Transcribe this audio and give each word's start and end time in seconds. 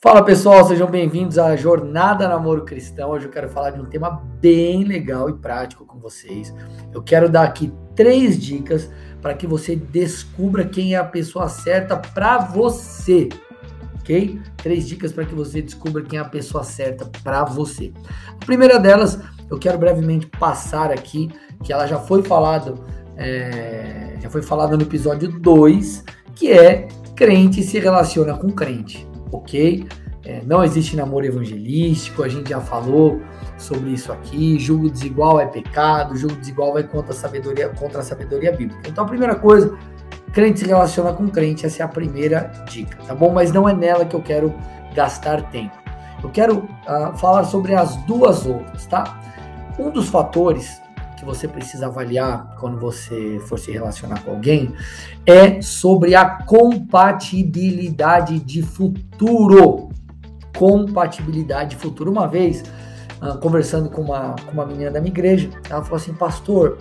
Fala 0.00 0.24
pessoal, 0.24 0.64
sejam 0.64 0.88
bem-vindos 0.88 1.40
à 1.40 1.56
Jornada 1.56 2.28
Namoro 2.28 2.64
Cristão. 2.64 3.10
Hoje 3.10 3.24
eu 3.24 3.32
quero 3.32 3.48
falar 3.48 3.70
de 3.70 3.80
um 3.80 3.84
tema 3.84 4.22
bem 4.40 4.84
legal 4.84 5.28
e 5.28 5.32
prático 5.32 5.84
com 5.84 5.98
vocês. 5.98 6.54
Eu 6.94 7.02
quero 7.02 7.28
dar 7.28 7.42
aqui 7.42 7.72
três 7.96 8.40
dicas 8.40 8.88
para 9.20 9.34
que 9.34 9.44
você 9.44 9.74
descubra 9.74 10.64
quem 10.64 10.94
é 10.94 10.98
a 10.98 11.04
pessoa 11.04 11.48
certa 11.48 11.96
para 11.96 12.38
você, 12.38 13.28
ok? 13.96 14.40
Três 14.58 14.86
dicas 14.86 15.10
para 15.10 15.24
que 15.24 15.34
você 15.34 15.60
descubra 15.60 16.00
quem 16.00 16.20
é 16.20 16.22
a 16.22 16.28
pessoa 16.28 16.62
certa 16.62 17.04
para 17.24 17.44
você. 17.44 17.92
A 18.40 18.46
primeira 18.46 18.78
delas, 18.78 19.18
eu 19.50 19.58
quero 19.58 19.78
brevemente 19.78 20.28
passar 20.38 20.92
aqui, 20.92 21.28
que 21.64 21.72
ela 21.72 21.88
já 21.88 21.98
foi 21.98 22.22
falado, 22.22 22.84
é, 23.16 24.16
já 24.20 24.30
foi 24.30 24.42
falada 24.42 24.76
no 24.76 24.84
episódio 24.84 25.40
2, 25.40 26.04
que 26.36 26.52
é 26.52 26.86
crente 27.16 27.64
se 27.64 27.80
relaciona 27.80 28.38
com 28.38 28.48
crente 28.48 29.07
ok? 29.32 29.86
É, 30.24 30.42
não 30.44 30.62
existe 30.62 30.96
namoro 30.96 31.24
evangelístico, 31.24 32.22
a 32.22 32.28
gente 32.28 32.50
já 32.50 32.60
falou 32.60 33.22
sobre 33.56 33.90
isso 33.90 34.12
aqui. 34.12 34.58
Julgo 34.58 34.90
desigual 34.90 35.40
é 35.40 35.46
pecado, 35.46 36.16
julgo 36.16 36.36
desigual 36.36 36.72
vai 36.72 36.82
contra 36.82 37.12
a 37.12 37.16
sabedoria, 37.16 37.68
contra 37.70 38.00
a 38.00 38.02
sabedoria 38.02 38.52
bíblica. 38.52 38.88
Então, 38.88 39.04
a 39.04 39.06
primeira 39.06 39.34
coisa, 39.34 39.76
crente 40.32 40.60
se 40.60 40.66
relaciona 40.66 41.12
com 41.12 41.28
crente, 41.28 41.64
essa 41.64 41.82
é 41.82 41.84
a 41.84 41.88
primeira 41.88 42.52
dica, 42.68 42.98
tá 43.06 43.14
bom? 43.14 43.32
Mas 43.32 43.52
não 43.52 43.68
é 43.68 43.74
nela 43.74 44.04
que 44.04 44.14
eu 44.14 44.22
quero 44.22 44.52
gastar 44.94 45.50
tempo. 45.50 45.76
Eu 46.22 46.30
quero 46.30 46.58
uh, 46.58 47.16
falar 47.16 47.44
sobre 47.44 47.74
as 47.74 47.96
duas 48.04 48.44
outras, 48.44 48.86
tá? 48.86 49.20
Um 49.78 49.90
dos 49.90 50.08
fatores 50.08 50.82
que 51.18 51.24
você 51.24 51.48
precisa 51.48 51.86
avaliar 51.86 52.54
quando 52.58 52.78
você 52.78 53.40
for 53.46 53.58
se 53.58 53.72
relacionar 53.72 54.22
com 54.22 54.32
alguém 54.32 54.74
é 55.26 55.60
sobre 55.60 56.14
a 56.14 56.24
compatibilidade 56.24 58.38
de 58.40 58.62
futuro. 58.62 59.88
Compatibilidade 60.56 61.70
de 61.70 61.76
futuro. 61.76 62.10
Uma 62.10 62.26
vez, 62.26 62.64
uh, 63.22 63.38
conversando 63.38 63.90
com 63.90 64.02
uma, 64.02 64.34
com 64.46 64.52
uma 64.52 64.66
menina 64.66 64.90
da 64.90 65.00
minha 65.00 65.12
igreja, 65.12 65.50
ela 65.68 65.82
falou 65.82 65.96
assim: 65.96 66.14
Pastor, 66.14 66.78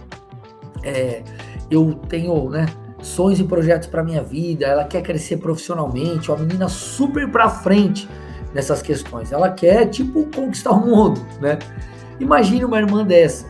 é, 0.84 1.24
eu 1.70 1.94
tenho, 2.08 2.50
né? 2.50 2.68
sonhos 3.02 3.40
e 3.40 3.44
projetos 3.44 3.88
para 3.88 4.04
minha 4.04 4.24
vida, 4.24 4.66
ela 4.66 4.84
quer 4.84 5.02
crescer 5.02 5.38
profissionalmente, 5.38 6.32
uma 6.32 6.40
menina 6.40 6.68
super 6.68 7.30
para 7.30 7.48
frente 7.48 8.10
nessas 8.54 8.82
questões. 8.82 9.32
Ela 9.32 9.52
quer 9.52 9.86
tipo 9.88 10.26
conquistar 10.36 10.72
o 10.72 10.86
mundo, 10.86 11.26
né? 11.40 11.60
Imagine 12.20 12.66
uma 12.66 12.80
irmã 12.80 13.06
dessa 13.06 13.46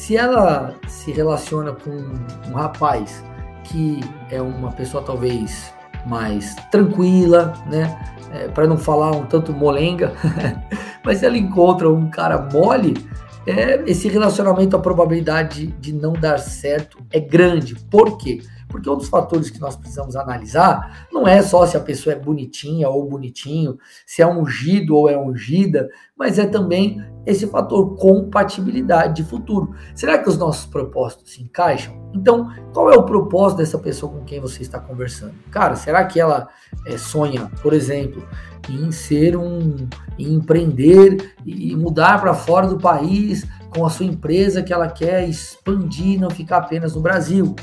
se 0.00 0.16
ela 0.16 0.74
se 0.88 1.12
relaciona 1.12 1.72
com 1.72 1.90
um 1.90 2.54
rapaz 2.54 3.22
que 3.64 4.00
é 4.30 4.40
uma 4.40 4.72
pessoa 4.72 5.04
talvez 5.04 5.74
mais 6.06 6.54
tranquila, 6.70 7.52
né? 7.66 8.00
É, 8.32 8.48
para 8.48 8.66
não 8.66 8.78
falar 8.78 9.10
um 9.10 9.26
tanto 9.26 9.52
molenga, 9.52 10.14
mas 11.04 11.22
ela 11.22 11.36
encontra 11.36 11.90
um 11.90 12.08
cara 12.08 12.48
mole, 12.50 12.94
é, 13.46 13.82
esse 13.86 14.08
relacionamento, 14.08 14.74
a 14.74 14.78
probabilidade 14.78 15.66
de, 15.66 15.72
de 15.72 15.92
não 15.92 16.14
dar 16.14 16.38
certo 16.38 16.96
é 17.10 17.20
grande. 17.20 17.74
Por 17.74 18.16
quê? 18.16 18.40
Porque 18.40 18.48
um 18.78 18.96
dos 18.96 19.08
fatores 19.08 19.50
que 19.50 19.60
nós 19.60 19.76
precisamos 19.76 20.16
analisar 20.16 21.08
não 21.12 21.26
é 21.26 21.42
só 21.42 21.66
se 21.66 21.76
a 21.76 21.80
pessoa 21.80 22.14
é 22.14 22.18
bonitinha 22.18 22.88
ou 22.88 23.08
bonitinho, 23.08 23.78
se 24.06 24.22
é 24.22 24.26
ungido 24.26 24.96
ou 24.96 25.08
é 25.08 25.18
ungida, 25.18 25.88
mas 26.16 26.38
é 26.38 26.46
também 26.46 27.02
esse 27.26 27.46
fator 27.46 27.96
compatibilidade 27.96 29.16
de 29.16 29.28
futuro. 29.28 29.74
Será 29.94 30.18
que 30.18 30.28
os 30.28 30.38
nossos 30.38 30.66
propósitos 30.66 31.32
se 31.32 31.42
encaixam? 31.42 32.10
Então, 32.14 32.50
qual 32.72 32.90
é 32.90 32.96
o 32.96 33.04
propósito 33.04 33.58
dessa 33.58 33.78
pessoa 33.78 34.12
com 34.12 34.24
quem 34.24 34.40
você 34.40 34.62
está 34.62 34.78
conversando? 34.78 35.34
Cara, 35.50 35.76
será 35.76 36.04
que 36.04 36.20
ela 36.20 36.48
é, 36.86 36.96
sonha, 36.96 37.50
por 37.62 37.72
exemplo, 37.72 38.26
em 38.68 38.90
ser 38.90 39.36
um, 39.36 39.76
em 40.18 40.34
empreender 40.34 41.34
e 41.44 41.74
mudar 41.76 42.20
para 42.20 42.34
fora 42.34 42.66
do 42.66 42.78
país 42.78 43.46
com 43.70 43.86
a 43.86 43.90
sua 43.90 44.06
empresa 44.06 44.62
que 44.62 44.72
ela 44.72 44.88
quer 44.88 45.28
expandir, 45.28 46.20
não 46.20 46.30
ficar 46.30 46.58
apenas 46.58 46.94
no 46.94 47.00
Brasil? 47.00 47.54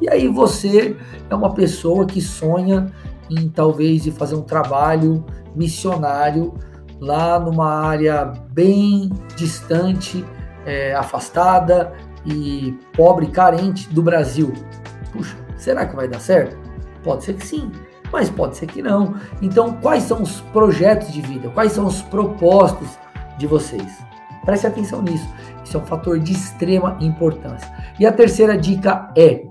E 0.00 0.08
aí 0.08 0.28
você 0.28 0.96
é 1.28 1.34
uma 1.34 1.52
pessoa 1.52 2.06
que 2.06 2.20
sonha 2.20 2.92
em 3.30 3.48
talvez 3.48 4.06
ir 4.06 4.12
fazer 4.12 4.36
um 4.36 4.42
trabalho 4.42 5.24
missionário 5.54 6.54
lá 7.00 7.38
numa 7.38 7.68
área 7.68 8.32
bem 8.52 9.10
distante, 9.34 10.24
é, 10.64 10.94
afastada 10.94 11.92
e 12.24 12.78
pobre, 12.94 13.26
carente 13.28 13.88
do 13.88 14.02
Brasil. 14.02 14.52
Puxa, 15.12 15.36
será 15.56 15.86
que 15.86 15.96
vai 15.96 16.08
dar 16.08 16.20
certo? 16.20 16.56
Pode 17.02 17.24
ser 17.24 17.34
que 17.34 17.46
sim, 17.46 17.70
mas 18.12 18.30
pode 18.30 18.56
ser 18.56 18.66
que 18.66 18.82
não. 18.82 19.14
Então, 19.40 19.74
quais 19.80 20.04
são 20.04 20.22
os 20.22 20.40
projetos 20.40 21.12
de 21.12 21.20
vida? 21.20 21.48
Quais 21.50 21.72
são 21.72 21.86
os 21.86 22.02
propósitos 22.02 22.88
de 23.38 23.46
vocês? 23.46 24.05
Preste 24.46 24.66
atenção 24.66 25.02
nisso. 25.02 25.28
Isso 25.64 25.76
é 25.76 25.80
um 25.80 25.84
fator 25.84 26.18
de 26.18 26.32
extrema 26.32 26.96
importância. 27.00 27.70
E 28.00 28.06
a 28.06 28.12
terceira 28.12 28.56
dica 28.56 29.12
é: 29.16 29.44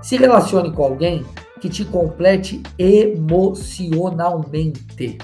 se 0.00 0.16
relacione 0.16 0.72
com 0.72 0.84
alguém 0.84 1.26
que 1.60 1.68
te 1.68 1.84
complete 1.84 2.62
emocionalmente. 2.78 5.18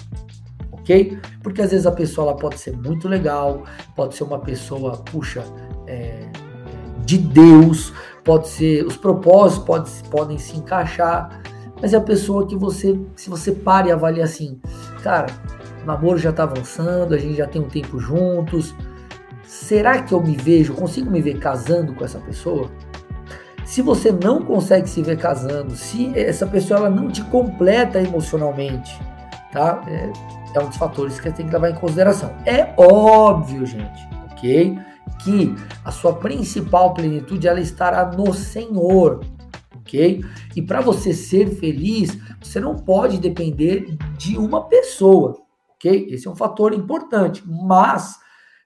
Ok? 0.73 1.19
Porque 1.43 1.63
às 1.63 1.71
vezes 1.71 1.87
a 1.87 1.93
pessoa 1.93 2.31
ela 2.31 2.37
pode 2.37 2.59
ser 2.59 2.77
muito 2.77 3.09
legal, 3.09 3.63
pode 3.97 4.15
ser 4.17 4.25
uma 4.25 4.41
pessoa, 4.41 4.99
puxa, 4.99 5.43
é, 5.87 6.27
de 7.07 7.17
Deus, 7.17 7.93
pode 8.25 8.49
ser, 8.49 8.85
os 8.85 8.97
propósitos 8.97 9.65
pode, 9.65 9.91
podem 10.11 10.37
se 10.37 10.57
encaixar, 10.57 11.41
mas 11.81 11.95
é 11.95 11.97
a 11.97 12.01
pessoa 12.01 12.47
que 12.47 12.57
você, 12.57 12.99
se 13.15 13.31
você 13.31 13.53
para 13.53 13.89
e 13.89 13.93
avalia 13.93 14.25
assim, 14.25 14.61
cara, 15.03 15.27
o 15.83 15.87
namoro 15.87 16.19
já 16.19 16.31
está 16.31 16.43
avançando, 16.43 17.15
a 17.15 17.19
gente 17.19 17.37
já 17.37 17.47
tem 17.47 17.63
um 17.63 17.69
tempo 17.69 17.99
juntos, 17.99 18.75
será 19.47 20.03
que 20.03 20.13
eu 20.13 20.23
me 20.23 20.37
vejo, 20.37 20.75
consigo 20.75 21.11
me 21.11 21.21
ver 21.21 21.39
casando 21.39 21.95
com 21.95 22.05
essa 22.05 22.19
pessoa? 22.19 22.71
Se 23.65 23.81
você 23.81 24.13
não 24.13 24.43
consegue 24.43 24.89
se 24.89 25.03
ver 25.03 25.17
casando, 25.17 25.75
se 25.75 26.17
essa 26.19 26.47
pessoa 26.47 26.81
ela 26.81 26.91
não 26.91 27.09
te 27.09 27.23
completa 27.25 28.01
emocionalmente, 28.01 28.99
tá? 29.51 29.83
É, 29.89 30.13
é 30.55 30.63
um 30.63 30.69
dos 30.69 30.77
fatores 30.77 31.19
que 31.19 31.29
você 31.29 31.35
tem 31.35 31.47
que 31.47 31.53
levar 31.53 31.71
em 31.71 31.75
consideração. 31.75 32.35
É 32.45 32.75
óbvio, 32.77 33.65
gente, 33.65 34.09
ok? 34.31 34.79
Que 35.23 35.55
a 35.85 35.91
sua 35.91 36.15
principal 36.15 36.93
plenitude 36.93 37.49
ela 37.49 37.61
estará 37.61 38.05
no 38.13 38.35
Senhor, 38.35 39.25
ok? 39.77 40.23
E 40.55 40.63
para 40.63 40.81
você 40.81 41.15
ser 41.15 41.49
feliz, 41.57 42.19
você 42.41 42.61
não 42.61 42.77
pode 42.77 43.19
depender 43.19 43.97
de 44.19 44.37
uma 44.37 44.69
pessoa, 44.69 45.39
ok? 45.75 46.07
Esse 46.11 46.29
é 46.29 46.31
um 46.31 46.37
fator 46.37 46.75
importante, 46.75 47.43
mas 47.47 48.19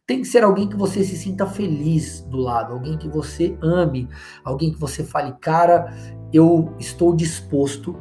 tem 0.09 0.23
que 0.23 0.27
ser 0.27 0.43
alguém 0.43 0.67
que 0.67 0.75
você 0.75 1.05
se 1.05 1.19
sinta 1.19 1.47
feliz 1.47 2.23
do 2.23 2.39
lado, 2.39 2.73
alguém 2.73 2.97
que 2.97 3.07
você 3.07 3.59
ame, 3.61 4.09
alguém 4.43 4.73
que 4.73 4.81
você 4.81 5.05
fale, 5.05 5.35
cara, 5.39 5.95
eu 6.33 6.75
estou 6.79 7.15
disposto 7.15 7.95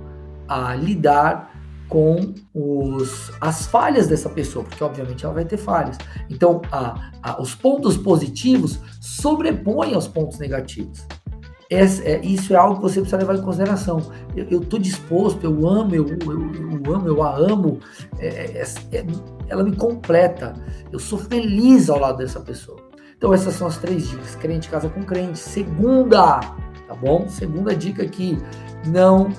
a 0.48 0.74
lidar 0.74 1.54
com 1.90 2.34
os, 2.54 3.30
as 3.42 3.68
falhas 3.68 4.08
dessa 4.08 4.30
pessoa, 4.30 4.64
porque 4.64 4.82
obviamente 4.82 5.26
ela 5.26 5.34
vai 5.34 5.44
ter 5.44 5.58
falhas. 5.58 5.98
Então, 6.30 6.62
a, 6.72 7.12
a, 7.22 7.42
os 7.42 7.54
pontos 7.54 7.98
positivos 7.98 8.80
sobrepõem 9.02 9.94
aos 9.94 10.08
pontos 10.08 10.40
negativos. 10.40 11.06
Essa, 11.70 12.04
é, 12.04 12.22
isso 12.24 12.54
é 12.54 12.56
algo 12.56 12.76
que 12.76 12.82
você 12.82 13.02
precisa 13.02 13.18
levar 13.18 13.36
em 13.36 13.42
consideração. 13.42 14.00
Eu 14.36 14.62
estou 14.62 14.80
disposto, 14.80 15.44
eu 15.44 15.68
amo, 15.68 15.94
eu, 15.94 16.08
eu, 16.08 16.86
eu, 16.86 16.94
amo, 16.94 17.08
eu 17.08 17.24
a 17.24 17.36
amo, 17.36 17.80
é, 18.20 18.28
é, 18.28 18.64
é, 18.94 19.06
ela 19.50 19.64
me 19.64 19.76
completa. 19.76 20.54
Eu 20.92 21.00
sou 21.00 21.20
feliz 21.20 21.90
ao 21.90 22.00
lado 22.00 22.20
dessa 22.20 22.40
pessoa. 22.40 22.80
Então 23.18 23.34
essas 23.34 23.54
são 23.56 23.68
as 23.68 23.78
três 23.78 24.10
dicas. 24.10 24.36
Crente 24.36 24.70
casa 24.70 24.88
com 24.88 25.04
crente. 25.04 25.40
Segunda, 25.40 26.40
tá 26.40 26.96
bom? 26.96 27.28
Segunda 27.28 27.76
dica 27.76 28.04
aqui, 28.04 28.38
não 28.86 29.30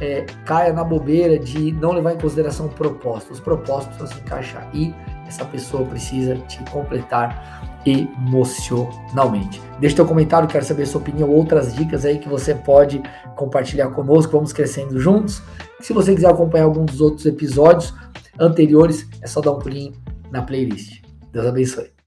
é, 0.00 0.24
caia 0.44 0.72
na 0.72 0.82
bobeira 0.82 1.38
de 1.38 1.72
não 1.72 1.92
levar 1.92 2.14
em 2.14 2.18
consideração 2.18 2.66
o 2.66 2.70
propósito. 2.70 3.32
Os 3.32 3.40
propósitos 3.40 3.96
precisam 3.96 4.18
se 4.18 4.24
encaixar 4.24 4.70
e 4.74 4.94
essa 5.30 5.44
pessoa 5.44 5.86
precisa 5.86 6.34
te 6.48 6.62
completar 6.70 7.80
emocionalmente. 7.86 9.62
Deixe 9.78 9.96
teu 9.96 10.04
comentário, 10.04 10.48
quero 10.48 10.64
saber 10.64 10.86
sua 10.86 11.00
opinião, 11.00 11.30
outras 11.30 11.74
dicas 11.74 12.04
aí 12.04 12.18
que 12.18 12.28
você 12.28 12.54
pode 12.54 13.00
compartilhar 13.36 13.88
conosco, 13.90 14.32
vamos 14.32 14.52
crescendo 14.52 15.00
juntos. 15.00 15.40
Se 15.80 15.92
você 15.92 16.14
quiser 16.14 16.28
acompanhar 16.30 16.64
algum 16.64 16.84
dos 16.84 17.00
outros 17.00 17.24
episódios 17.24 17.94
anteriores, 18.38 19.08
é 19.22 19.26
só 19.26 19.40
dar 19.40 19.52
um 19.52 19.58
pulinho 19.58 19.92
na 20.30 20.42
playlist. 20.42 21.00
Deus 21.32 21.46
abençoe. 21.46 21.99